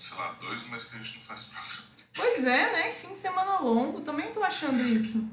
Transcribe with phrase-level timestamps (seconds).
[0.00, 1.90] sei lá, dois meses que a gente não faz programa.
[2.16, 2.90] Pois é, né?
[2.90, 4.00] Que fim de semana longo.
[4.00, 5.28] Também tô achando isso.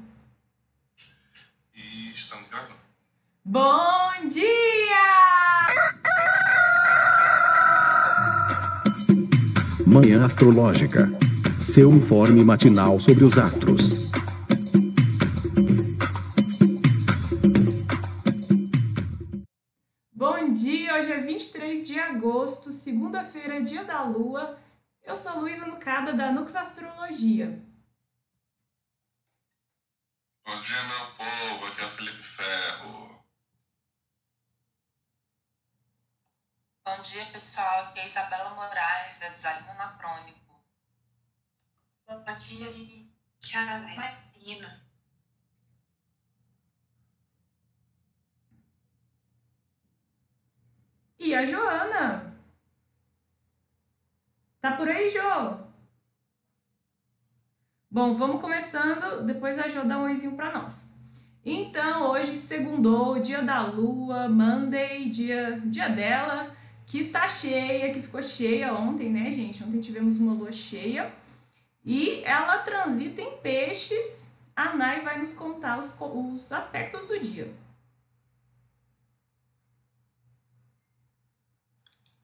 [1.73, 2.75] E estamos gravando.
[3.45, 5.67] Bom dia!
[9.85, 11.10] Manhã Astrológica.
[11.57, 14.06] Seu informe matinal sobre os astros.
[25.17, 27.48] Sou Luísa Nucada, da Nux Astrologia.
[30.45, 31.66] Bom dia, meu povo.
[31.66, 33.25] Aqui é o Felipe Ferro.
[36.85, 37.85] Bom dia, pessoal.
[37.85, 40.63] Aqui é a Isabela Moraes, da Design Anacrônico.
[42.08, 43.11] Bom dia, gente.
[43.41, 44.88] Kiara Marina.
[51.20, 52.27] E a Joana?
[54.67, 55.65] Tá por aí, Jo?
[57.89, 60.93] Bom, vamos começando, depois a Jo dá um oizinho pra nós.
[61.45, 66.53] Então, hoje, segundou, dia da lua, Monday, dia, dia dela,
[66.85, 69.63] que está cheia, que ficou cheia ontem, né, gente?
[69.63, 71.13] Ontem tivemos uma lua cheia.
[71.85, 74.35] E ela transita em peixes.
[74.53, 77.55] A Nai vai nos contar os, os aspectos do dia.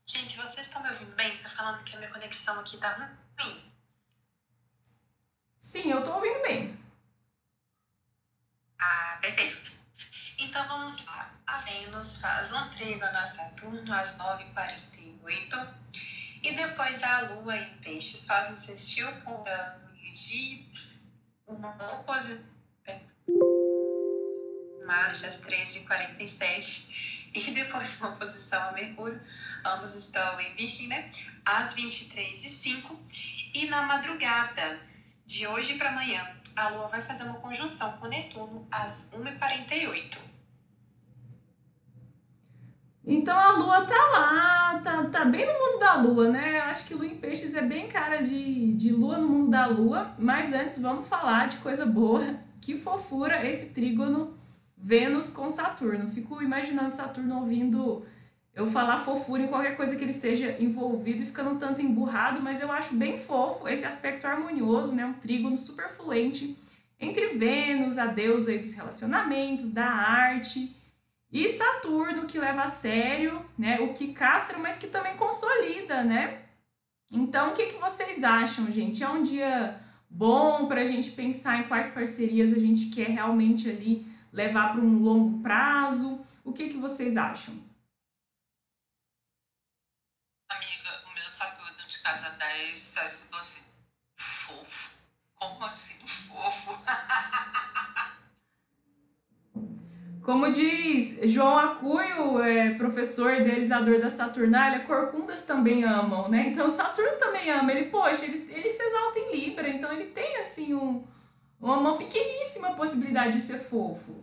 [0.05, 1.37] Gente, vocês estão me ouvindo bem?
[1.37, 3.71] Tá falando que a minha conexão aqui tá ruim.
[5.59, 6.77] Sim, eu tô ouvindo bem.
[8.81, 9.71] Ah, perfeito.
[10.37, 11.33] Então vamos lá.
[11.47, 15.73] A Vênus faz um trígono a Saturno às 9h48.
[16.43, 20.69] E depois a Lua em Peixes faz um sextil com Urano de
[21.47, 22.51] uma oposição.
[24.85, 27.12] Marte às 13h47.
[27.33, 29.19] E depois uma oposição a Mercúrio.
[29.65, 31.05] Ambos estão em Virgem, né?
[31.45, 32.95] Às 23h05.
[33.53, 34.79] E na madrugada
[35.25, 40.33] de hoje para amanhã, a Lua vai fazer uma conjunção com Netuno às 1h48.
[43.05, 46.61] Então a lua tá lá, tá, tá bem no mundo da lua, né?
[46.61, 50.15] Acho que lua em peixes é bem cara de, de lua no mundo da lua.
[50.17, 52.23] Mas antes vamos falar de coisa boa.
[52.61, 54.37] Que fofura esse trígono
[54.83, 56.09] Vênus com Saturno.
[56.09, 58.05] Fico imaginando Saturno ouvindo
[58.53, 62.41] eu falar fofura em qualquer coisa que ele esteja envolvido e ficando um tanto emburrado,
[62.41, 65.05] mas eu acho bem fofo esse aspecto harmonioso, né?
[65.05, 66.57] Um trígono super fluente
[66.99, 70.75] entre Vênus, a deusa dos relacionamentos, da arte.
[71.31, 73.79] E Saturno, que leva a sério, né?
[73.79, 76.41] O que castra, mas que também consolida, né?
[77.09, 79.01] Então, o que, que vocês acham, gente?
[79.01, 79.79] É um dia
[80.09, 84.81] bom para a gente pensar em quais parcerias a gente quer realmente ali levar para
[84.81, 86.25] um longo prazo?
[86.43, 87.53] O que, que vocês acham?
[90.49, 93.71] Amiga, o meu Saturno de casa 10 só escutou assim,
[94.15, 94.97] fofo.
[95.35, 96.83] Como assim, fofo?
[100.23, 106.47] Como diz João Acunho, é, professor idealizador da Saturnália, corcundas também amam, né?
[106.47, 107.73] Então Saturno também ama.
[107.73, 111.05] Ele, poxa, ele, ele se exalta em Libra, então ele tem assim um,
[111.63, 114.21] uma, uma pequeníssima possibilidade de ser fofo.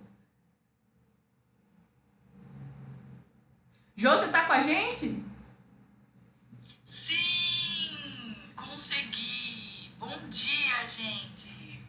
[3.96, 5.24] Jô, você tá com a gente?
[6.84, 9.90] Sim, consegui.
[9.98, 11.82] Bom dia, gente.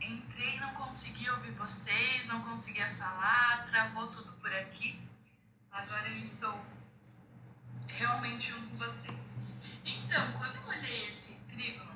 [0.00, 5.00] Entrei, não consegui ouvir vocês, não conseguia falar, travou tudo por aqui.
[5.72, 6.60] Agora eu estou
[7.86, 9.36] realmente junto com vocês.
[9.82, 11.92] Então, quando eu olhei esse trígono,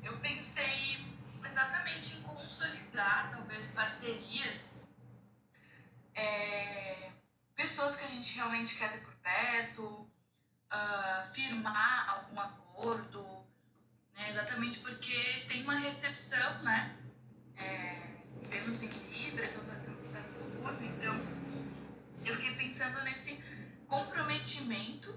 [0.00, 1.11] eu pensei
[1.52, 4.80] exatamente em consolidar, talvez, parcerias.
[6.14, 7.10] é,
[7.54, 10.10] pessoas que a gente realmente quer ter por perto,
[10.70, 13.22] ah, firmar algum acordo,
[14.14, 14.28] né?
[14.28, 16.96] exatamente porque tem uma recepção, né?
[17.56, 18.16] É,
[18.50, 21.14] Vênus em Libra, essa do Saturno, então
[22.26, 23.42] eu fiquei pensando nesse
[23.86, 25.14] comprometimento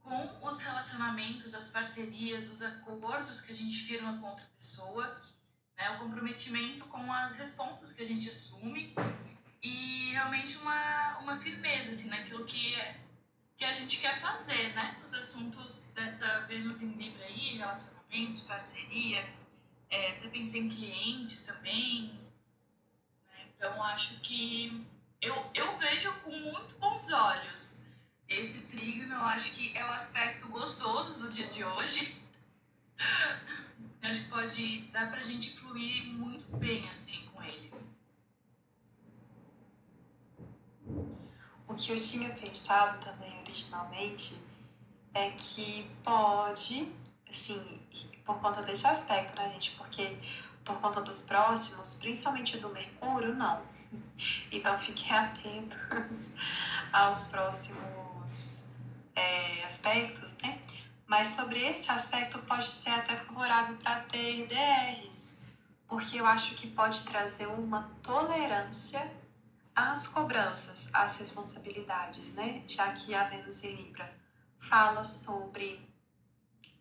[0.00, 5.14] com os relacionamentos, as parcerias, os acordos que a gente firma com outra pessoa,
[5.78, 5.90] né?
[5.90, 8.94] o comprometimento com as responsas que a gente assume
[9.62, 13.00] e realmente uma, uma firmeza assim, naquilo que é
[13.58, 14.96] que a gente quer fazer, né?
[15.04, 19.28] Os assuntos dessa Vênus em Libra aí, relacionamentos, parceria,
[19.90, 22.12] é, até em clientes também.
[23.26, 23.46] né?
[23.56, 24.86] Então, acho que
[25.20, 27.82] eu, eu vejo com muito bons olhos
[28.28, 29.14] esse trígono.
[29.14, 32.16] Eu acho que é o aspecto gostoso do dia de hoje.
[34.02, 37.72] Acho que pode dar pra gente fluir muito bem, assim, com ele.
[41.66, 44.38] O que eu tinha pensado também originalmente
[45.14, 46.92] é que pode
[47.30, 47.62] assim,
[48.24, 49.72] por conta desse aspecto, né, gente?
[49.72, 50.16] Porque
[50.64, 53.62] por conta dos próximos, principalmente do Mercúrio, não.
[54.52, 56.34] Então fiquem atentos
[56.92, 58.64] aos próximos
[59.14, 60.57] é, aspectos, né?
[61.08, 65.40] Mas sobre esse aspecto pode ser até favorável para ter DRs,
[65.86, 69.10] porque eu acho que pode trazer uma tolerância
[69.74, 72.62] às cobranças, às responsabilidades, né?
[72.68, 74.14] Já que a Vênus em Libra
[74.58, 75.88] fala sobre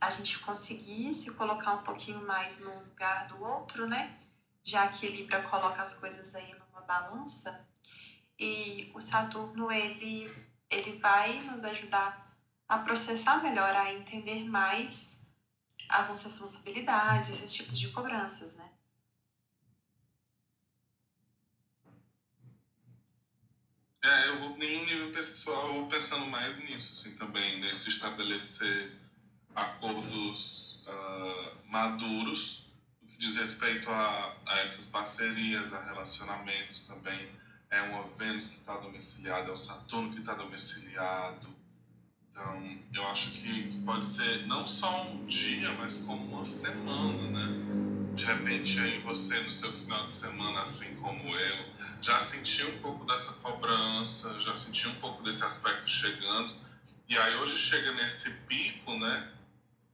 [0.01, 4.19] a gente conseguir se colocar um pouquinho mais no lugar do outro, né?
[4.61, 7.65] Já que Libra coloca as coisas aí numa balança.
[8.37, 10.29] E o Saturno, ele,
[10.69, 12.26] ele vai nos ajudar
[12.67, 15.27] a processar melhor, a entender mais
[15.89, 18.69] as nossas responsabilidades, esses tipos de cobranças, né?
[24.03, 28.95] É, eu vou, em um nível pessoal, pensando mais nisso, assim, também, nesse estabelecer
[29.55, 32.67] acordos uh, maduros
[33.01, 37.31] no que diz respeito a, a essas parcerias, a relacionamentos também.
[37.69, 41.56] É uma Vênus que está domiciliada, é o Saturno que está domiciliado.
[42.39, 48.13] Então, eu acho que pode ser não só um dia, mas como uma semana, né?
[48.15, 51.65] De repente, aí você, no seu final de semana, assim como eu,
[51.99, 56.55] já sentiu um pouco dessa cobrança, já sentiu um pouco desse aspecto chegando.
[57.09, 59.31] E aí, hoje chega nesse pico, né?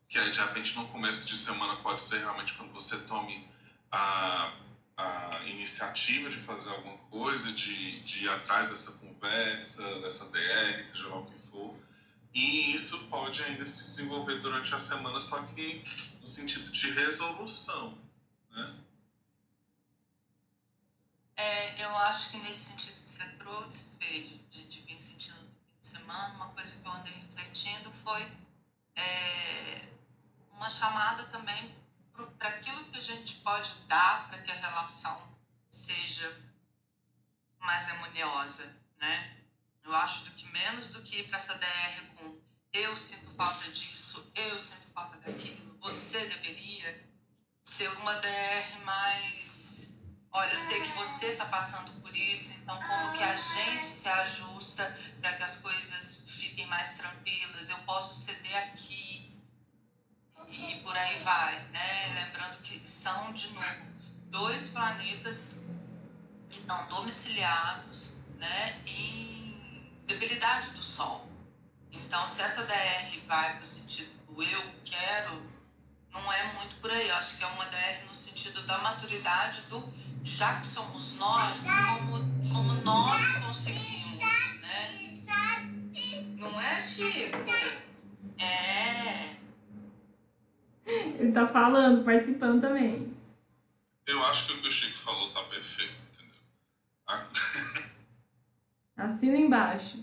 [0.10, 3.48] que aí de repente no começo de semana pode ser realmente quando você tome
[3.92, 4.54] a,
[4.96, 11.08] a iniciativa de fazer alguma coisa, de, de ir atrás dessa conversa, dessa DR, seja
[11.08, 11.76] lá o que for.
[12.34, 15.84] E isso pode ainda se desenvolver durante a semana, só que
[16.20, 17.98] no sentido de resolução,
[18.50, 18.84] né?
[21.36, 25.52] É, eu acho que nesse sentido que você trouxe, de, de, de vir sentindo no
[25.52, 28.22] fim de semana, uma coisa que eu andei refletindo foi
[28.96, 29.88] é,
[30.52, 31.76] uma chamada também
[32.38, 35.38] para aquilo que a gente pode dar para que a relação
[35.70, 36.42] seja
[37.60, 39.38] mais harmoniosa, né?
[39.84, 40.33] Eu acho
[40.74, 42.42] menos do que ir para essa DR com
[42.74, 47.08] eu sinto falta disso, eu sinto falta daquilo, você deveria
[47.62, 53.14] ser uma DR mais, olha, eu sei que você está passando por isso, então como
[53.14, 54.84] que a gente se ajusta
[55.22, 59.40] para que as coisas fiquem mais tranquilas, eu posso ceder aqui,
[60.50, 62.26] e por aí vai, né?
[62.26, 63.86] Lembrando que são, de novo,
[64.32, 65.66] dois planetas
[66.50, 69.33] que estão domiciliados né, em
[70.06, 71.28] debilidade do Sol.
[71.92, 75.42] Então, se essa DR vai para o sentido do eu quero,
[76.12, 77.08] não é muito por aí.
[77.08, 79.84] Eu acho que é uma DR no sentido da maturidade do
[80.24, 84.20] já que somos nós, como, como nós conseguimos,
[84.62, 85.26] né?
[86.38, 87.38] Não é, Chico?
[88.40, 89.34] É
[91.24, 93.16] ele tá falando, participando também.
[94.06, 96.36] Eu acho que o que o Chico falou tá perfeito, entendeu?
[97.08, 97.26] Ah.
[99.04, 100.00] Assina embaixo.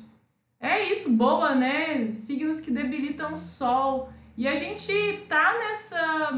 [0.61, 2.08] É isso, boa, né?
[2.08, 4.12] Signos que debilitam o sol.
[4.37, 4.93] E a gente
[5.26, 6.32] tá nessa,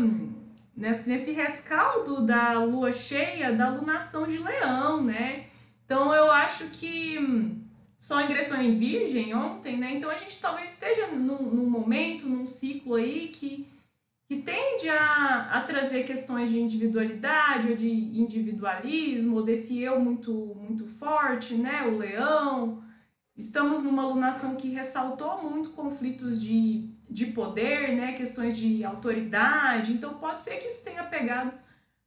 [0.77, 5.47] nesse, rescaldo da lua cheia, da lunação de leão, né?
[5.85, 7.19] Então eu acho que
[7.99, 9.95] só ingressou em virgem ontem, né?
[9.95, 13.72] Então a gente talvez esteja num, num momento, num ciclo aí que
[14.33, 20.33] que tende a, a trazer questões de individualidade ou de individualismo, ou desse eu muito,
[20.59, 21.83] muito forte, né?
[21.83, 22.83] O leão.
[23.37, 28.13] Estamos numa alunação que ressaltou muito conflitos de, de poder, né?
[28.13, 29.93] Questões de autoridade.
[29.93, 31.53] Então pode ser que isso tenha pegado,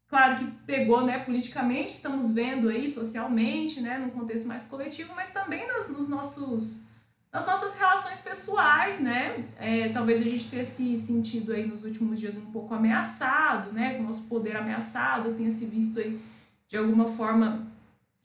[0.08, 1.20] claro que pegou, né?
[1.20, 4.00] Politicamente, estamos vendo aí socialmente, né?
[4.00, 6.88] Num contexto mais coletivo, mas também nos, nos nossos
[7.36, 9.44] nas nossas relações pessoais, né?
[9.60, 13.96] É, talvez a gente tenha se sentido aí nos últimos dias um pouco ameaçado, né?
[13.96, 16.18] Com o nosso poder ameaçado, tenha se visto aí
[16.70, 17.68] de alguma forma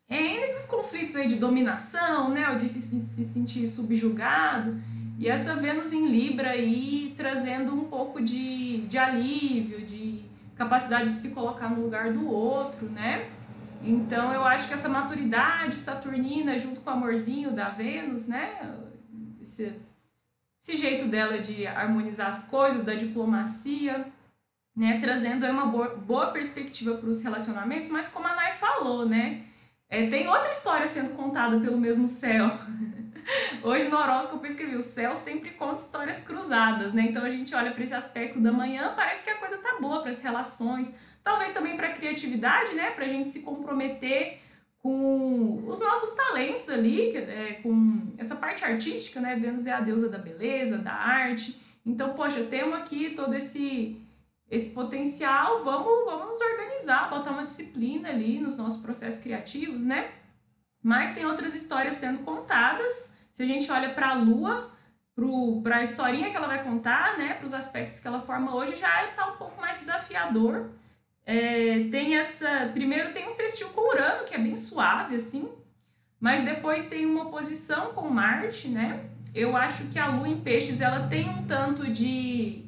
[0.08, 2.50] é, nesses conflitos aí de dominação, né?
[2.50, 4.80] Ou de se, se sentir subjugado.
[5.18, 10.22] E essa Vênus em Libra aí trazendo um pouco de, de alívio, de
[10.54, 13.28] capacidade de se colocar no lugar do outro, né?
[13.82, 18.86] Então eu acho que essa maturidade saturnina junto com o amorzinho da Vênus, né?
[19.50, 24.06] Esse, jeito dela de harmonizar as coisas, da diplomacia,
[24.76, 29.44] né, trazendo uma boa, boa perspectiva para os relacionamentos, mas como a Nai falou, né,
[29.88, 32.48] é, tem outra história sendo contada pelo mesmo céu.
[33.62, 37.02] Hoje no horóscopo eu escrevi: o céu sempre conta histórias cruzadas, né?
[37.02, 40.00] Então a gente olha para esse aspecto da manhã, parece que a coisa tá boa
[40.00, 40.92] para as relações,
[41.22, 42.92] talvez também para a criatividade, né?
[42.92, 44.40] Para a gente se comprometer
[44.82, 49.36] com os nossos talentos ali, é, com essa parte artística, né?
[49.36, 51.60] Vênus é a deusa da beleza, da arte.
[51.84, 54.00] Então, poxa, temos aqui todo esse
[54.50, 60.10] esse potencial, vamos, vamos nos organizar, botar uma disciplina ali nos nossos processos criativos, né?
[60.82, 63.14] Mas tem outras histórias sendo contadas.
[63.30, 64.72] Se a gente olha para a Lua,
[65.62, 68.74] para a historinha que ela vai contar, né, para os aspectos que ela forma hoje,
[68.74, 70.70] já está um pouco mais desafiador.
[71.32, 72.68] É, tem essa.
[72.74, 75.48] Primeiro tem um sextil com Urano, que é bem suave, assim,
[76.18, 79.04] mas depois tem uma oposição com Marte, né?
[79.32, 82.64] Eu acho que a Lua em Peixes ela tem um tanto de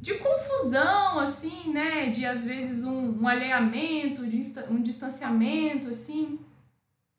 [0.00, 2.08] de confusão, assim, né?
[2.08, 6.40] De às vezes um, um de um distanciamento, assim.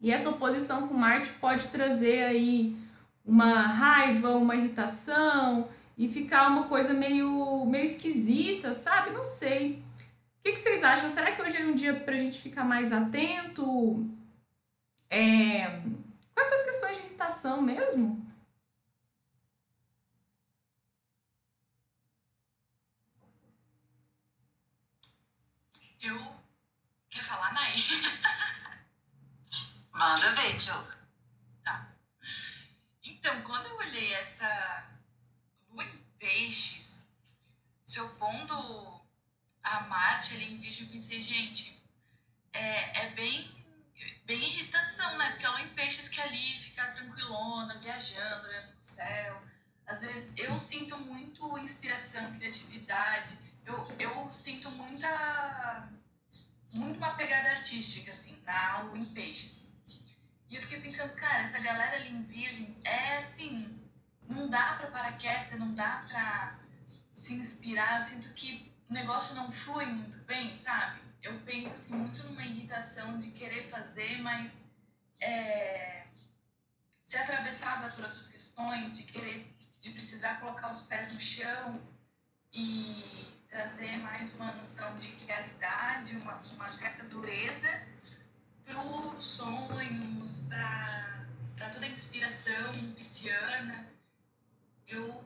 [0.02, 2.76] E essa oposição com Marte pode trazer aí
[3.24, 9.12] uma raiva, uma irritação e ficar uma coisa meio, meio esquisita, sabe?
[9.12, 9.84] Não sei.
[10.42, 11.08] O que, que vocês acham?
[11.08, 14.10] Será que hoje é um dia para a gente ficar mais atento
[15.08, 15.68] é,
[16.34, 18.26] com essas questões de irritação mesmo?
[26.02, 26.20] Eu.
[27.12, 27.76] Quer falar, Nai?
[29.94, 30.84] Manda ver, Joe.
[31.64, 31.94] Tá.
[33.04, 34.90] Então, quando eu olhei essa
[35.70, 37.08] lua em peixes
[37.86, 39.01] se opondo
[39.64, 41.80] a Marte ali em Virgem, eu pensei, gente,
[42.54, 43.50] é, é bem,
[44.26, 45.32] bem irritação, né?
[45.32, 49.42] Porque a lua em peixes que ali fica tranquilona, viajando, olhando pro céu.
[49.86, 55.90] Às vezes eu sinto muito inspiração, criatividade eu, eu sinto muita,
[56.74, 59.74] muito uma pegada artística, assim, na aula em peixes.
[60.50, 63.80] E eu fiquei pensando, cara, essa galera ali em Virgem é assim,
[64.28, 66.60] não dá pra parar quieta, não dá pra
[67.14, 68.02] se inspirar.
[68.02, 71.00] Eu sinto que o negócio não flui muito bem, sabe?
[71.24, 74.66] Eu penso assim, muito numa irritação de querer fazer, mas
[75.22, 76.08] é,
[77.06, 81.82] ser atravessada por outras questões, de querer, de precisar colocar os pés no chão
[82.52, 87.88] e trazer mais uma noção de realidade, uma, uma certa dureza
[88.66, 93.88] para os sonhos, para toda a inspiração pisciana.
[94.86, 95.24] Eu,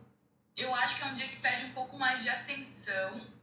[0.55, 3.34] eu acho que é um dia que pede um pouco mais de atenção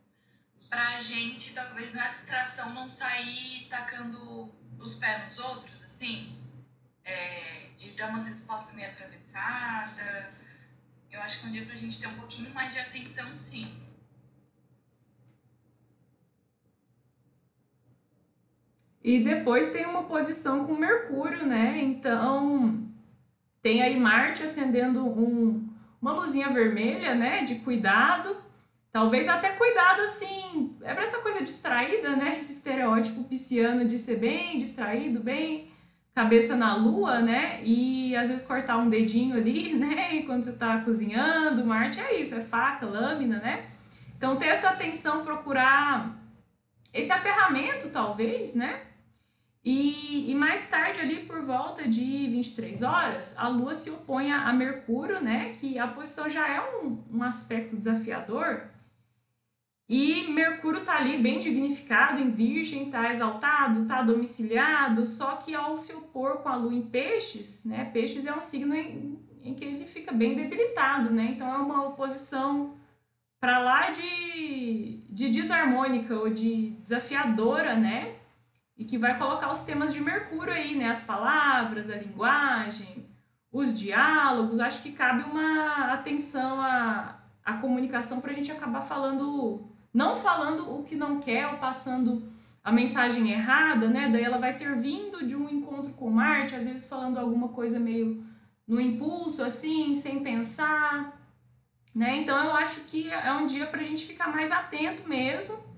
[0.73, 6.35] para a gente, talvez na distração, não sair tacando os pés nos outros, assim,
[7.05, 10.33] é, de dar umas respostas meio atravessadas.
[11.11, 13.37] Eu acho que é um dia para a gente ter um pouquinho mais de atenção,
[13.37, 13.71] sim.
[19.05, 21.83] E depois tem uma posição com Mercúrio, né?
[21.83, 22.89] Então
[23.61, 25.69] tem aí Marte acendendo um,
[26.01, 27.43] uma luzinha vermelha, né?
[27.43, 28.52] De cuidado.
[28.93, 32.37] Talvez até cuidado assim, é para essa coisa distraída, né?
[32.37, 35.73] Esse estereótipo pisciano de ser bem distraído, bem
[36.15, 37.63] cabeça na lua, né?
[37.65, 40.17] E às vezes cortar um dedinho ali, né?
[40.17, 43.67] E quando você tá cozinhando, Marte é isso, é faca, lâmina, né?
[44.15, 46.15] Então ter essa atenção, procurar
[46.93, 48.83] esse aterramento, talvez, né?
[49.65, 54.53] E, e, mais tarde, ali por volta de 23 horas, a Lua se opõe a
[54.53, 55.53] Mercúrio, né?
[55.55, 58.72] Que a posição já é um, um aspecto desafiador.
[59.89, 65.77] E Mercúrio tá ali bem dignificado em Virgem, tá exaltado, tá domiciliado, só que ao
[65.77, 67.85] se opor com a Lua em Peixes, né?
[67.93, 71.33] Peixes é um signo em, em que ele fica bem debilitado, né?
[71.33, 72.77] Então é uma oposição
[73.39, 78.17] para lá de, de desarmônica ou de desafiadora, né?
[78.77, 80.89] e que vai colocar os temas de Mercúrio aí, né?
[80.89, 83.09] As palavras, a linguagem,
[83.53, 84.59] os diálogos.
[84.59, 90.73] Acho que cabe uma atenção à, à comunicação para a gente acabar falando, não falando
[90.73, 92.31] o que não quer ou passando
[92.65, 94.09] a mensagem errada, né?
[94.09, 97.79] Daí ela vai ter vindo de um encontro com Marte, às vezes falando alguma coisa
[97.79, 98.25] meio
[98.67, 101.21] no impulso, assim, sem pensar,
[101.95, 102.17] né?
[102.19, 105.73] Então eu acho que é um dia para a gente ficar mais atento mesmo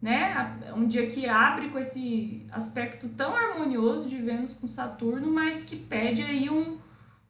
[0.00, 0.56] né?
[0.76, 5.76] Um dia que abre com esse aspecto tão harmonioso de Vênus com Saturno, mas que
[5.76, 6.78] pede aí um,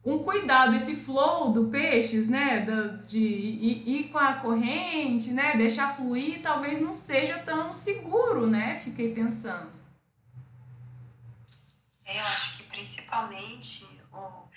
[0.03, 2.61] um cuidado, esse flow do peixes, né?
[3.07, 5.57] De ir, com a corrente, né?
[5.57, 8.79] Deixar fluir, talvez não seja tão seguro, né?
[8.83, 9.71] Fiquei pensando.
[12.05, 14.47] É, eu acho que principalmente, o,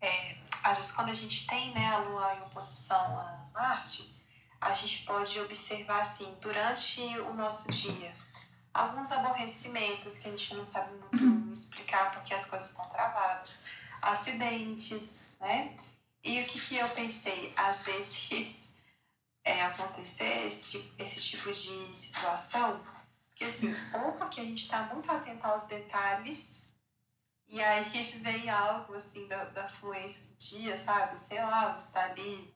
[0.00, 4.12] é, às vezes quando a gente tem né, a Lua em oposição a Marte,
[4.60, 8.12] a gente pode observar assim, durante o nosso dia,
[8.72, 11.50] alguns aborrecimentos que a gente não sabe muito uhum.
[11.52, 13.61] explicar porque as coisas estão travadas,
[14.02, 15.74] acidentes, né?
[16.24, 17.52] E o que, que eu pensei?
[17.56, 18.74] Às vezes
[19.44, 22.84] é, acontecer esse, esse tipo de situação,
[23.34, 26.72] que assim, ou porque a gente está muito atento aos detalhes,
[27.48, 31.18] e aí vem algo assim da, da fluência do dia, sabe?
[31.18, 32.54] Sei lá, você está ali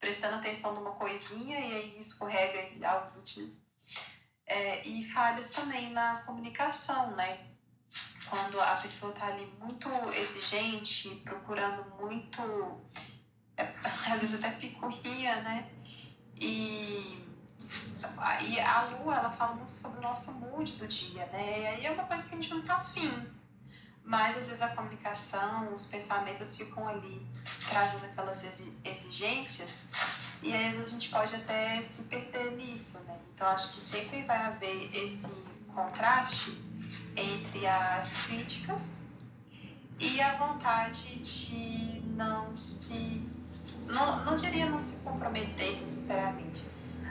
[0.00, 3.60] prestando atenção numa coisinha e aí escorrega e algo do tipo.
[4.44, 7.51] É, e falhas também na comunicação, né?
[8.32, 12.80] Quando a pessoa tá ali muito exigente, procurando muito,
[13.58, 13.70] é,
[14.10, 15.70] às vezes até picuinha, né?
[16.40, 17.26] E,
[18.48, 21.60] e a Lu, ela fala muito sobre o nosso mood do dia, né?
[21.60, 23.30] E aí é uma coisa que a gente não tá afim
[24.04, 27.24] mas às vezes a comunicação, os pensamentos ficam ali
[27.68, 28.44] trazendo aquelas
[28.84, 29.84] exigências
[30.42, 33.16] e às vezes a gente pode até se perder nisso, né?
[33.32, 35.28] Então acho que sempre vai haver esse
[35.72, 36.60] contraste
[37.16, 39.06] entre as críticas
[39.98, 43.22] e a vontade de não se
[43.86, 46.70] não, não diria não se comprometer necessariamente,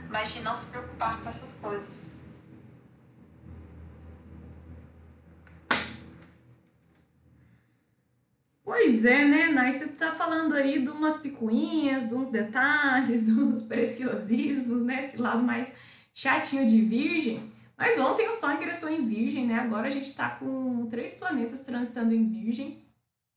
[0.09, 2.21] mas de não se preocupar com essas coisas
[8.63, 9.73] Pois é, né, Nai?
[9.73, 15.05] Você tá falando aí de umas picuinhas, de uns detalhes, de uns preciosismos, né?
[15.05, 15.73] Esse lado mais
[16.13, 17.51] chatinho de Virgem.
[17.81, 19.55] Mas ontem o Sol ingressou em Virgem, né?
[19.55, 22.85] Agora a gente tá com três planetas transitando em Virgem: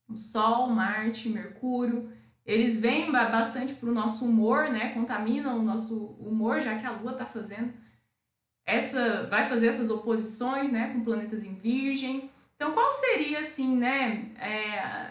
[0.07, 2.11] o Sol, Marte, Mercúrio.
[2.45, 4.93] Eles vêm bastante pro nosso humor, né?
[4.93, 7.73] Contaminam o nosso humor, já que a Lua tá fazendo
[8.63, 9.23] essa.
[9.31, 10.93] vai fazer essas oposições, né?
[10.93, 12.29] Com planetas em Virgem.
[12.55, 14.31] Então, qual seria, assim, né?
[14.37, 15.09] É,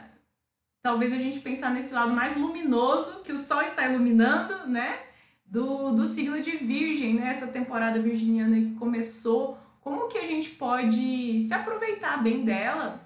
[0.80, 5.00] talvez a gente pensar nesse lado mais luminoso que o Sol está iluminando, né?
[5.44, 7.28] Do, do signo de Virgem, né?
[7.28, 9.58] Essa temporada virginiana que começou.
[9.80, 13.00] Como que a gente pode se aproveitar bem dela,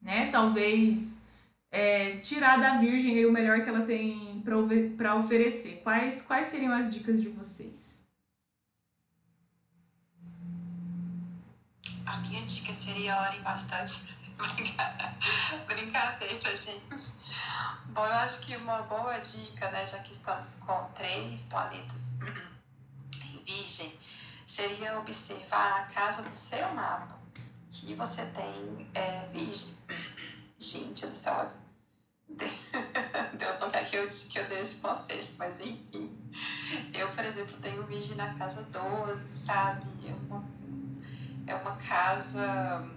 [0.00, 0.30] né?
[0.30, 1.26] Talvez
[1.70, 4.40] é, tirar da Virgem o melhor que ela tem
[4.96, 5.80] para oferecer.
[5.82, 8.04] Quais, quais seriam as dicas de vocês?
[12.06, 14.13] A minha dica seria orem bastante
[15.66, 17.24] Brincadeira, gente.
[17.86, 22.18] Bom, eu acho que uma boa dica, né, já que estamos com três planetas
[23.24, 23.98] em Virgem,
[24.46, 27.18] seria observar a casa do seu mapa,
[27.70, 29.76] que você tem é, Virgem.
[30.58, 31.50] Gente do céu,
[32.28, 36.18] Deus não quer que eu, que eu dê esse conselho, mas enfim.
[36.92, 39.86] Eu, por exemplo, tenho Virgem na casa 12, sabe?
[40.08, 40.44] É uma,
[41.46, 42.90] é uma casa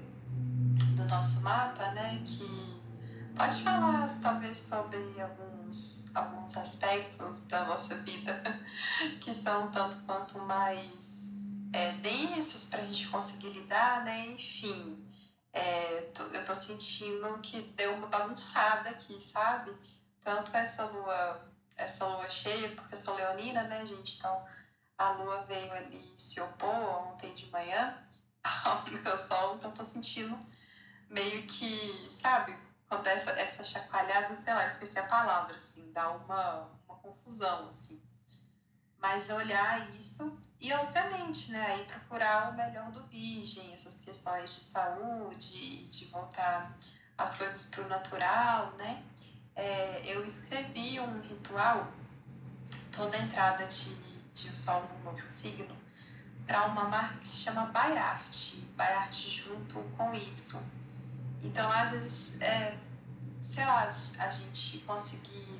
[0.96, 2.22] do nosso mapa, né?
[2.26, 2.82] Que
[3.36, 8.42] pode falar talvez sobre alguns, alguns aspectos da nossa vida
[9.22, 11.38] que são tanto quanto mais
[11.74, 14.28] é, densos para a gente conseguir lidar, né?
[14.28, 15.06] Enfim,
[15.54, 19.76] é, eu tô sentindo que deu uma bagunçada aqui, sabe?
[20.24, 24.18] Tanto essa lua, essa lua cheia, porque eu sou leonina, né, gente?
[24.18, 24.46] Então
[24.98, 27.98] a lua veio ali se opor ontem de manhã
[28.66, 30.38] ao meu sol, então tô sentindo
[31.10, 32.56] meio que, sabe,
[32.88, 38.02] quando essa, essa chacoalhada, sei lá, esqueci a palavra, assim, dá uma, uma confusão, assim.
[39.00, 44.62] Mas olhar isso e, obviamente, né, aí procurar o melhor do virgem, essas questões de
[44.62, 46.76] saúde, de voltar
[47.18, 49.04] as coisas para o natural, né?
[49.56, 51.88] É, eu escrevi um ritual
[52.92, 55.76] toda a entrada de, de o sol no novo signo
[56.46, 60.62] para uma marca que se chama Bayart, Bayart junto com Y.
[61.44, 62.78] Então, às vezes, é,
[63.42, 63.84] sei lá,
[64.20, 65.60] a gente conseguir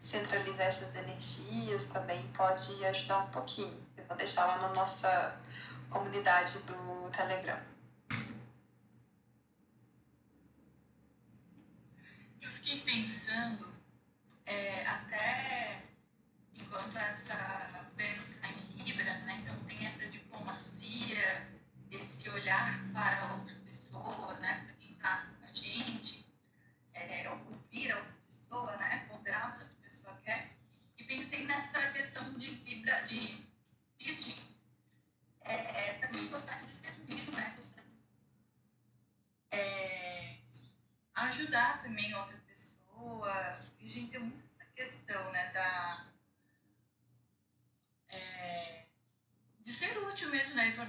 [0.00, 3.74] centralizar essas energias também pode ajudar um pouquinho.
[3.96, 5.40] Eu vou deixar lá na nossa
[5.88, 7.58] comunidade do Telegram.
[12.42, 13.13] Eu fiquei pensando,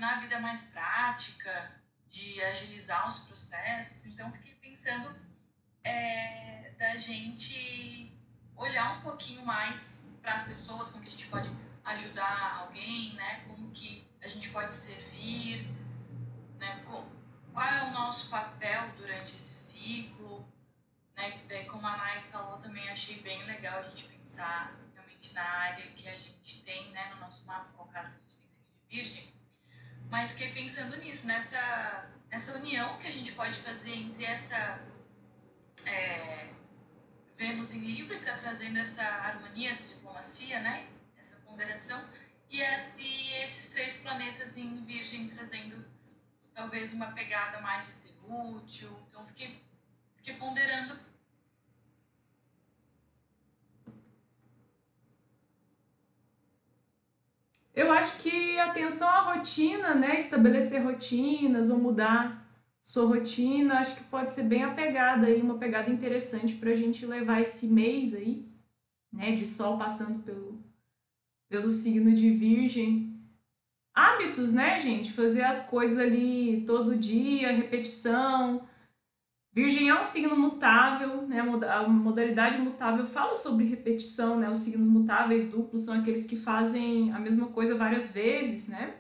[0.06, 1.72] tornar a vida mais prática,
[2.10, 4.06] de agilizar os processos.
[4.06, 5.20] Então, fiquei pensando
[5.84, 8.16] é, da gente
[8.56, 11.50] olhar um pouquinho mais para as pessoas, como que a gente pode
[11.84, 13.44] ajudar alguém, né?
[13.48, 15.68] Como que a gente pode servir,
[16.60, 16.84] né?
[16.86, 20.48] Qual é o nosso papel durante esse ciclo,
[21.16, 21.42] né?
[21.48, 25.88] Daí, como a Nai falou, também achei bem legal a gente pensar realmente na área
[25.92, 27.10] que a gente tem, né?
[27.16, 29.36] No nosso mapa, qual caso a gente tem de virgem,
[30.10, 34.82] mas fiquei pensando nisso, nessa, nessa união que a gente pode fazer entre essa
[35.86, 36.50] é,
[37.38, 40.88] Vênus em Libra, está trazendo essa harmonia, essa diplomacia, né?
[41.18, 42.10] Essa ponderação.
[42.50, 45.86] E, as, e esses três planetas em Virgem trazendo
[46.54, 48.98] talvez uma pegada mais de ser útil.
[49.10, 49.62] Então, fiquei,
[50.16, 50.98] fiquei ponderando
[57.76, 60.16] Eu acho que atenção à rotina, né?
[60.16, 62.44] Estabelecer rotinas ou mudar
[62.82, 67.06] sua rotina, acho que pode ser bem apegada aí, uma pegada interessante para a gente
[67.06, 68.48] levar esse mês aí,
[69.12, 69.34] né?
[69.34, 70.64] De sol passando pelo,
[71.50, 73.14] pelo signo de Virgem.
[73.94, 75.12] Hábitos, né, gente?
[75.12, 78.66] Fazer as coisas ali todo dia, repetição
[79.56, 81.40] Virgem é um signo mutável, né?
[81.40, 84.50] A modalidade mutável fala sobre repetição, né?
[84.50, 88.96] Os signos mutáveis duplos são aqueles que fazem a mesma coisa várias vezes, né?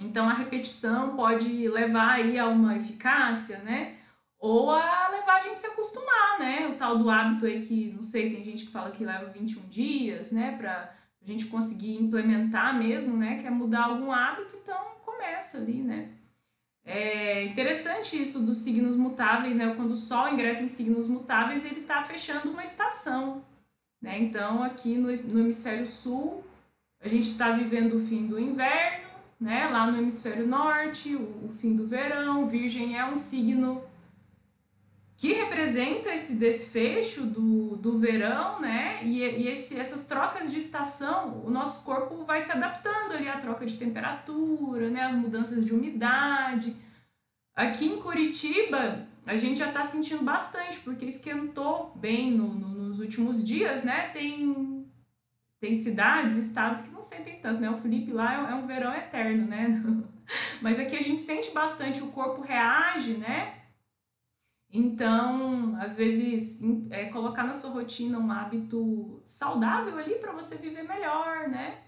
[0.00, 3.96] Então a repetição pode levar aí a uma eficácia, né?
[4.38, 6.68] Ou a levar a gente a se acostumar, né?
[6.68, 9.68] O tal do hábito aí que, não sei, tem gente que fala que leva 21
[9.68, 10.56] dias, né?
[10.56, 13.36] Pra a gente conseguir implementar mesmo, né?
[13.40, 16.10] Que é mudar algum hábito, então começa ali, né?
[16.88, 19.74] É interessante isso dos signos mutáveis, né?
[19.74, 23.42] Quando o Sol ingressa em signos mutáveis, ele está fechando uma estação,
[24.00, 24.16] né?
[24.20, 26.44] Então, aqui no, no hemisfério sul,
[27.00, 29.08] a gente está vivendo o fim do inverno,
[29.40, 29.66] né?
[29.68, 32.46] Lá no hemisfério norte, o, o fim do verão.
[32.46, 33.82] Virgem é um signo
[35.16, 39.00] que representa esse desfecho do, do verão, né?
[39.02, 43.38] E, e esse, essas trocas de estação, o nosso corpo vai se adaptando ali à
[43.38, 45.02] troca de temperatura, né?
[45.02, 46.76] As mudanças de umidade.
[47.54, 53.00] Aqui em Curitiba, a gente já está sentindo bastante, porque esquentou bem no, no, nos
[53.00, 54.10] últimos dias, né?
[54.12, 54.86] Tem,
[55.58, 57.70] tem cidades, estados que não sentem tanto, né?
[57.70, 59.82] O Felipe lá é, é um verão eterno, né?
[60.60, 63.54] Mas aqui a gente sente bastante, o corpo reage, né?
[64.70, 70.82] Então, às vezes, é, colocar na sua rotina um hábito saudável ali para você viver
[70.82, 71.84] melhor, né?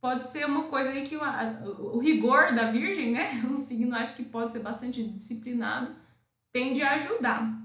[0.00, 3.30] Pode ser uma coisa aí que o rigor da Virgem, né?
[3.44, 5.94] Um signo acho que pode ser bastante disciplinado,
[6.52, 7.64] tende a ajudar.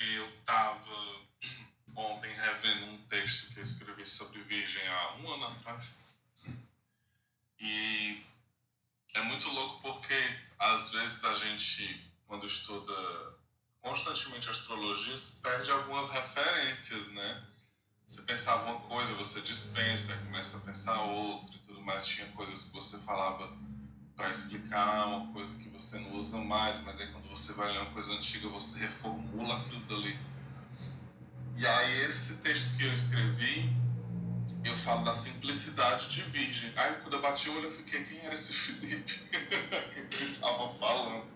[0.00, 0.78] Eu estava
[1.96, 6.04] ontem revendo um texto que eu escrevi sobre Virgem há um ano atrás.
[7.60, 8.22] E
[9.14, 10.14] é muito louco porque
[10.58, 12.92] às vezes a gente, quando estuda
[13.80, 17.44] constantemente astrologia, perde algumas referências, né?
[18.04, 22.06] Você pensava uma coisa, você dispensa, começa a pensar outra e tudo mais.
[22.06, 23.56] Tinha coisas que você falava
[24.16, 27.80] para explicar uma coisa que você não usa mais, mas aí quando você vai ler
[27.80, 30.18] uma coisa antiga, você reformula aquilo dali.
[31.56, 33.70] E aí esse texto que eu escrevi,
[34.64, 36.72] eu falo da simplicidade de virgem.
[36.76, 39.20] Aí quando eu bati o olho, eu fiquei, quem era esse Felipe?
[39.92, 41.26] que ele estava falando.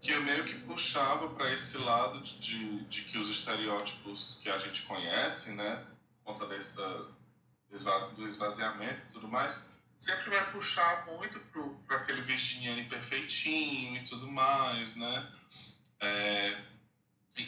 [0.00, 4.48] Que eu meio que puxava para esse lado de, de, de, que os estereótipos que
[4.48, 5.84] a gente conhece, né,
[6.24, 7.08] por conta dessa,
[8.16, 11.40] do esvaziamento e tudo mais, sempre vai puxar muito
[11.86, 15.32] para aquele virginiano perfeitinho e tudo mais, né?
[16.00, 16.60] É,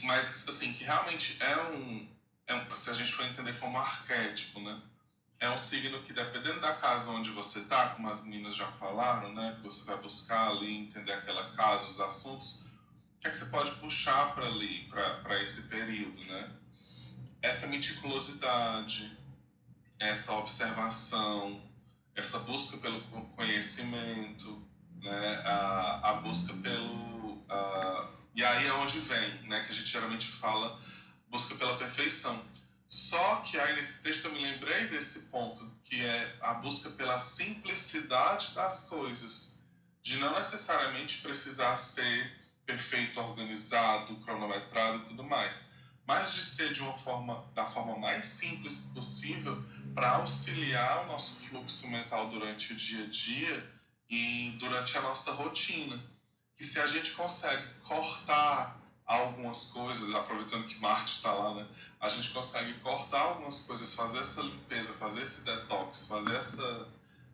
[0.02, 2.08] mas, assim, que realmente é um,
[2.48, 4.80] é um, se a gente for entender como arquétipo, né?
[5.38, 9.32] É um signo que, dependendo da casa onde você tá, como as meninas já falaram,
[9.34, 9.54] né?
[9.56, 12.62] Que você vai buscar ali, entender aquela casa, os assuntos,
[13.16, 14.88] o que é que você pode puxar para ali,
[15.22, 16.50] para esse período, né?
[17.40, 19.16] Essa meticulosidade,
[20.00, 21.62] essa observação,
[22.16, 23.00] essa busca pelo
[23.36, 24.66] conhecimento,
[25.02, 25.42] né?
[25.44, 27.44] A, a busca pelo...
[27.48, 29.62] A, e aí é onde vem, né?
[29.64, 30.80] Que a gente geralmente fala
[31.30, 32.44] busca pela perfeição.
[32.86, 37.18] Só que aí nesse texto eu me lembrei desse ponto, que é a busca pela
[37.18, 39.62] simplicidade das coisas,
[40.02, 42.32] de não necessariamente precisar ser
[42.64, 45.74] perfeito, organizado, cronometrado e tudo mais,
[46.06, 49.62] mas de ser de uma forma da forma mais simples possível
[49.94, 53.70] para auxiliar o nosso fluxo mental durante o dia a dia
[54.08, 56.02] e durante a nossa rotina.
[56.56, 58.77] Que se a gente consegue cortar
[59.08, 61.66] algumas coisas, aproveitando que Marte está lá, né?
[61.98, 66.86] A gente consegue cortar algumas coisas, fazer essa limpeza, fazer esse detox, fazer essa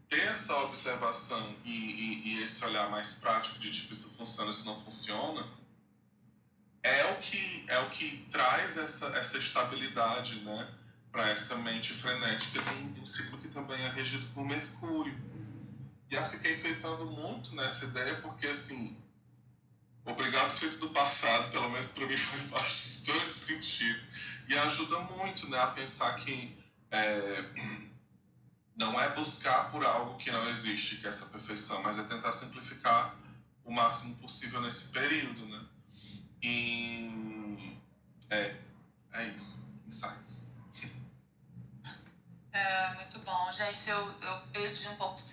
[0.08, 4.66] ter essa observação e, e, e esse olhar mais prático de tipo isso funciona, isso
[4.66, 5.48] não funciona,
[6.82, 10.70] é o que é o que traz essa essa estabilidade, né?
[11.10, 15.16] Para essa mente frenética de um ciclo que também é regido por Mercúrio.
[16.10, 18.96] E eu fiquei enfeitando muito nessa ideia porque assim
[20.06, 24.00] Obrigado Feito do Passado, pelo menos para mim faz bastante sentido.
[24.46, 26.56] E ajuda muito né, a pensar que
[26.90, 27.44] é,
[28.76, 32.32] não é buscar por algo que não existe, que é essa perfeição, mas é tentar
[32.32, 33.16] simplificar
[33.64, 35.46] o máximo possível nesse período.
[35.46, 35.64] Né?
[36.42, 37.78] E
[38.28, 38.56] é,
[39.14, 39.66] é isso.
[39.86, 40.54] Insights.
[42.56, 43.50] É, muito bom.
[43.50, 45.28] Gente, eu, eu perdi um pouco de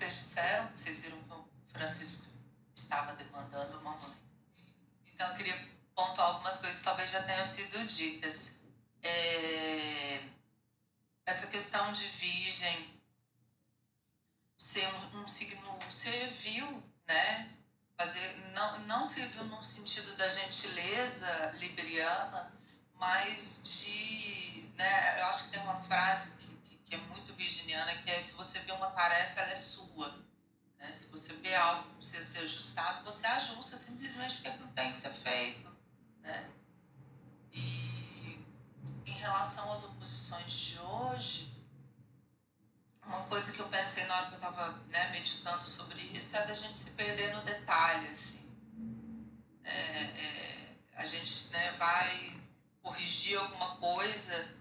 [8.10, 8.41] this
[51.82, 52.38] vai
[52.84, 54.56] corrigir alguma coisa,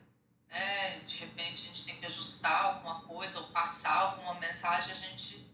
[0.48, 4.94] né, de repente a gente tem que ajustar alguma coisa ou passar alguma mensagem, a
[4.94, 5.46] gente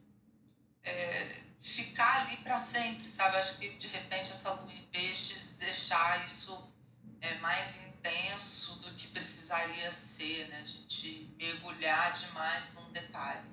[0.85, 3.37] é, ficar ali para sempre, sabe?
[3.39, 6.73] Acho que de repente essa lua em peixes deixar isso
[7.21, 10.61] é, mais intenso do que precisaria ser, né?
[10.63, 13.51] A gente mergulhar demais num detalhe.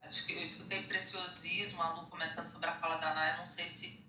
[0.00, 3.68] Acho que eu escutei preciosismo, a Lu comentando sobre a fala da Naya, não sei
[3.68, 4.01] se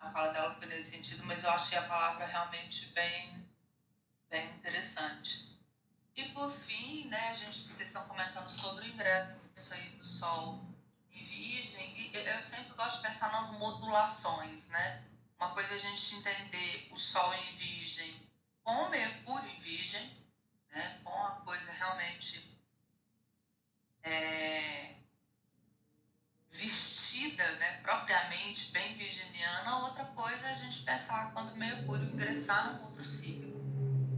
[0.00, 3.48] a fala dela foi nesse sentido, mas eu achei a palavra realmente bem,
[4.30, 5.58] bem interessante.
[6.16, 10.60] E por fim, né, a gente, vocês estão comentando sobre o ingresso aí do Sol
[11.12, 15.04] em Virgem, e eu sempre gosto de pensar nas modulações, né?
[15.38, 18.28] Uma coisa é a gente entender o Sol em Virgem
[18.68, 20.14] com Mercúrio em Virgem,
[20.70, 21.00] né?
[21.02, 22.54] com a coisa realmente
[24.02, 24.94] é,
[26.50, 27.80] vestida, né?
[27.82, 29.76] propriamente bem virginiana.
[29.78, 33.58] Outra coisa é a gente pensar quando Mercúrio ingressar num outro signo,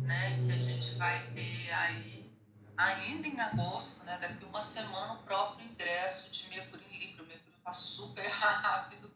[0.02, 0.42] né?
[0.44, 2.32] que a gente vai ter aí,
[2.76, 4.16] ainda em agosto, né?
[4.18, 7.24] daqui uma semana, o próprio ingresso de Mercúrio em Libra.
[7.24, 9.12] O Mercúrio está super rápido,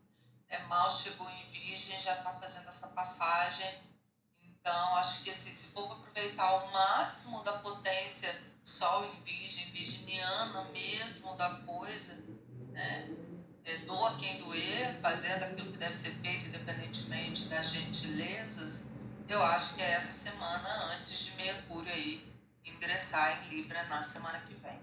[0.49, 3.95] é, mal chegou em Virgem, já está fazendo essa passagem.
[4.43, 10.65] Então, acho que assim, se for aproveitar o máximo da potência Sol em Virgem, virginiana
[10.71, 12.25] mesmo da coisa,
[12.75, 13.09] né?
[13.65, 18.91] É, doa quem doer, fazendo aquilo que deve ser feito, independentemente das gentilezas,
[19.27, 22.21] eu acho que é essa semana antes de Mercúrio aí
[22.65, 24.79] ingressar em Libra na semana que vem.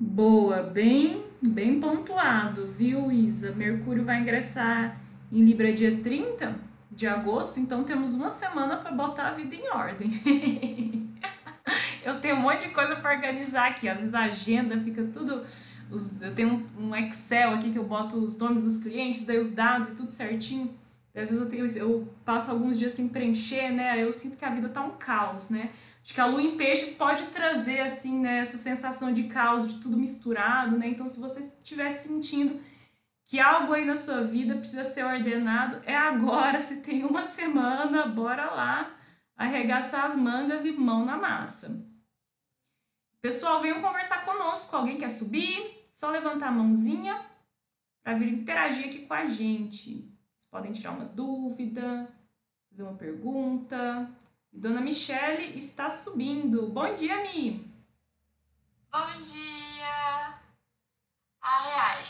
[0.00, 3.52] Boa, bem, bem pontuado, viu, Isa?
[3.52, 6.58] Mercúrio vai ingressar em Libra dia 30
[6.90, 10.10] de agosto, então temos uma semana para botar a vida em ordem.
[12.04, 15.44] eu tenho um monte de coisa para organizar aqui, às vezes a agenda fica tudo.
[15.90, 19.38] Os, eu tenho um, um, Excel aqui que eu boto os nomes dos clientes, daí
[19.38, 20.74] os dados e tudo certinho.
[21.14, 24.02] Às vezes eu, tenho, eu passo alguns dias sem preencher, né?
[24.02, 25.70] Eu sinto que a vida tá um caos, né?
[26.02, 29.80] Acho que a lua em peixes pode trazer, assim, né, essa sensação de caos, de
[29.80, 30.88] tudo misturado, né?
[30.88, 32.60] Então, se você estiver sentindo
[33.24, 38.06] que algo aí na sua vida precisa ser ordenado, é agora, se tem uma semana,
[38.06, 38.93] bora lá
[39.36, 41.84] arregaçar as mangas e mão na massa.
[43.20, 44.76] Pessoal, venham conversar conosco.
[44.76, 45.88] Alguém quer subir?
[45.90, 47.24] Só levantar a mãozinha
[48.02, 50.12] para vir interagir aqui com a gente.
[50.36, 52.12] Vocês podem tirar uma dúvida,
[52.68, 54.10] fazer uma pergunta.
[54.52, 56.68] Dona Michele está subindo.
[56.68, 57.72] Bom dia, Mi.
[58.92, 60.38] Bom dia.
[61.40, 62.02] Ai, ai.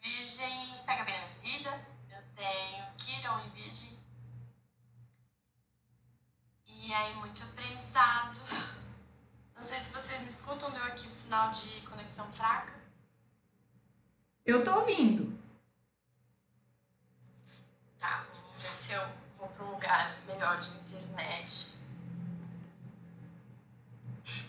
[0.00, 1.86] virgem pega bem na vida.
[2.10, 3.98] Eu tenho Kiron e Virgem.
[6.94, 8.38] E aí, muito aprendizado.
[9.56, 12.72] Não sei se vocês me escutam, deu aqui o sinal de conexão fraca.
[14.46, 15.36] Eu tô ouvindo.
[17.98, 21.78] Tá, vamos ver se eu vou para um lugar melhor de internet.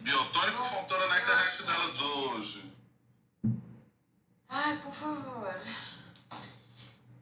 [0.01, 2.71] Biotônico Fontoura na internet delas hoje.
[4.49, 5.61] Ai, por favor.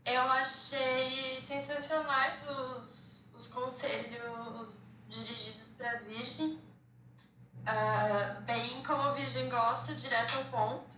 [0.05, 6.61] Eu achei sensacionais os, os conselhos dirigidos para a Virgem.
[7.63, 10.97] Uh, bem como a Virgem gosta, direto ao ponto.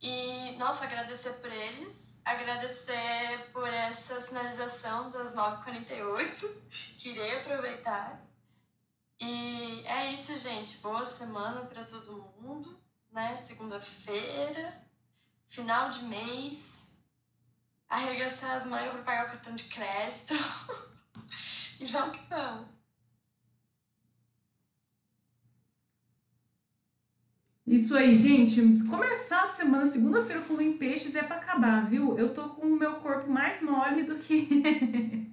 [0.00, 8.20] E, nossa, agradecer por eles agradecer por essa sinalização das 9h48, que irei aproveitar.
[9.20, 10.78] E é isso, gente.
[10.78, 12.78] Boa semana para todo mundo,
[13.10, 13.36] né?
[13.36, 14.82] Segunda-feira,
[15.46, 16.96] final de mês,
[17.88, 20.34] arregaçar as manhas para pagar o cartão de crédito.
[21.90, 22.72] vamos que vamos.
[27.66, 28.60] Isso aí, gente.
[28.84, 32.18] Começar a semana, segunda-feira com em peixes é para acabar, viu?
[32.18, 35.32] Eu tô com o meu corpo mais mole do que.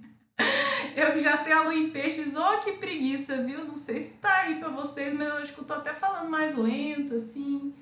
[0.96, 3.64] Eu que já tenho a lua em peixes, oh, que preguiça, viu?
[3.64, 6.30] Não sei se tá aí pra vocês, mas eu acho que eu tô até falando
[6.30, 7.74] mais lento, assim.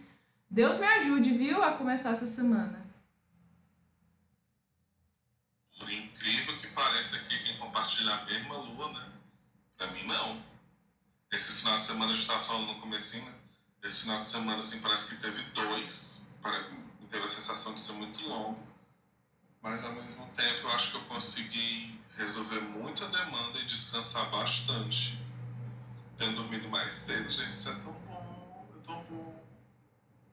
[0.51, 2.88] Deus me ajude, viu, a começar essa semana.
[5.89, 9.11] Por incrível que pareça aqui, quem compartilha a mesma lua, né?
[9.79, 10.45] Pra mim, não.
[11.33, 13.33] Esse final de semana, a gente tava falando no comecinho, né?
[13.83, 16.31] Esse final de semana, assim, parece que teve dois.
[17.11, 18.63] Teve a sensação de ser muito longo.
[19.63, 25.19] Mas, ao mesmo tempo, eu acho que eu consegui resolver muita demanda e descansar bastante.
[26.19, 29.43] Tendo dormido mais cedo, gente, isso é tão bom, é tão bom.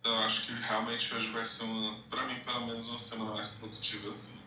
[0.01, 3.35] Então, eu acho que realmente hoje vai ser, uma, pra mim, pelo menos, uma semana
[3.35, 4.43] mais produtiva, assim.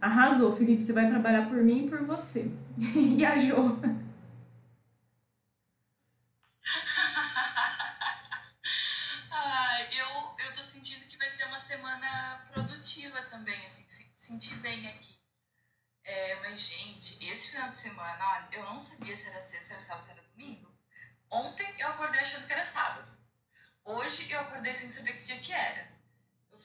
[0.00, 0.82] Arrasou, Felipe.
[0.82, 2.50] Você vai trabalhar por mim e por você.
[2.94, 3.80] e a Jo?
[9.30, 14.54] Ai, eu, eu tô sentindo que vai ser uma semana produtiva também, assim, se- senti
[14.56, 15.16] bem aqui.
[16.04, 19.80] É, mas, gente, esse final de semana, olha, eu não sabia se era sexta, era
[19.80, 20.70] sábado, se era domingo.
[21.30, 23.10] Ontem eu acordei achando que era sábado.
[23.84, 25.95] Hoje eu acordei sem saber que dia que era.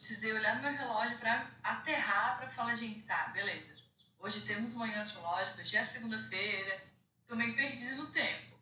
[0.01, 3.79] Precisei olhar no meu relógio pra aterrar, pra falar, gente, tá, beleza.
[4.17, 6.83] Hoje temos manhã astrológica, já é segunda-feira,
[7.27, 8.57] tô meio perdida no tempo.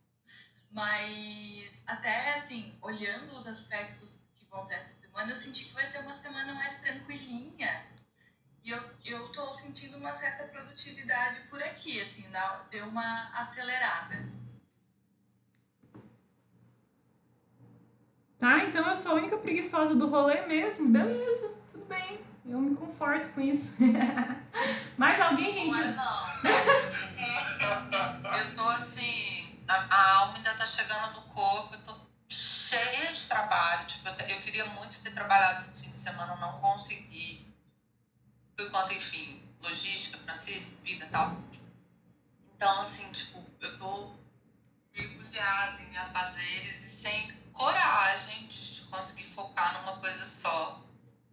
[0.70, 5.86] Mas até assim, olhando os aspectos que vão ter essa semana, eu senti que vai
[5.86, 7.86] ser uma semana mais tranquilinha.
[8.62, 12.30] E eu, eu tô sentindo uma certa produtividade por aqui, assim,
[12.70, 14.28] deu uma acelerada.
[18.40, 20.88] Tá, então eu sou a única preguiçosa do rolê mesmo.
[20.88, 22.22] Beleza, tudo bem.
[22.46, 23.76] Eu me conforto com isso.
[24.98, 25.68] Mais alguém, gente?
[25.68, 26.40] Não é não.
[28.38, 31.96] Eu tô assim, a, alma ainda tá chegando no corpo, eu tô
[32.30, 33.86] cheia de trabalho.
[33.86, 37.54] Tipo, eu, queria muito ter trabalhado no fim de semana, não consegui.
[38.56, 41.38] Por conta, enfim, logística, Francisco, vida e tal.
[42.56, 44.14] Então, assim, tipo, eu tô
[44.96, 50.82] mergulhada em afazeres e sem coragem de conseguir focar numa coisa só.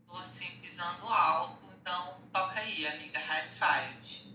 [0.09, 1.65] Tô assim, pisando alto.
[1.81, 4.27] Então, toca aí, amiga, high five.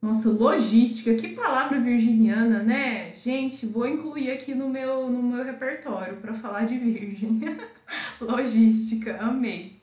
[0.00, 3.12] Nossa, logística, que palavra virginiana, né?
[3.14, 7.40] Gente, vou incluir aqui no meu, no meu repertório para falar de virgem.
[8.20, 9.82] logística, amei.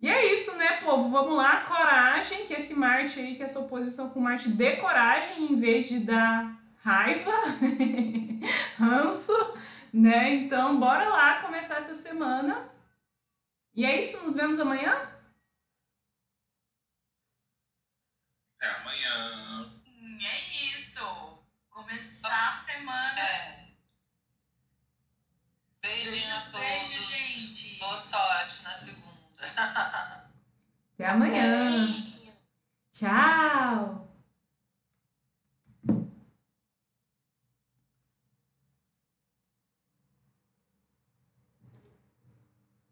[0.00, 1.10] E é isso, né, povo?
[1.10, 5.58] Vamos lá, coragem, que esse Marte aí, que essa oposição com Marte dê coragem em
[5.58, 6.56] vez de dar
[6.88, 7.32] raiva,
[8.78, 9.32] ranço,
[9.92, 10.34] né?
[10.34, 12.70] Então, bora lá começar essa semana.
[13.74, 14.92] E é isso, nos vemos amanhã?
[18.62, 19.72] É amanhã.
[19.86, 21.38] Hum, é isso.
[21.70, 23.20] Começar a semana.
[23.20, 23.68] É.
[25.82, 26.60] Beijinho a todos.
[26.60, 27.78] Beijo, gente.
[27.78, 29.08] Boa sorte na segunda.
[30.94, 31.46] Até amanhã.
[32.90, 34.07] Tchau!